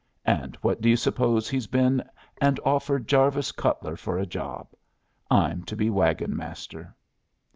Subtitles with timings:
[0.25, 2.03] And what do you suppose he's been
[2.41, 4.69] and offered Jarvis Cutler for a job?
[5.29, 6.95] I'm to be wagon master."